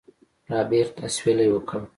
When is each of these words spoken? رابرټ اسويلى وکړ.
رابرټ 0.51 0.95
اسويلى 1.07 1.45
وکړ. 1.53 1.81